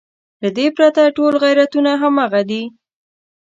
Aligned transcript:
له 0.41 0.49
دې 0.57 0.67
پرته 0.75 1.03
ټول 1.17 1.33
غیرتونه 1.43 1.91
همغه 2.01 2.41
دي. 2.49 2.63